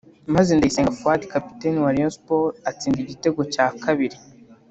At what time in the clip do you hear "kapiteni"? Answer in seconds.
1.33-1.77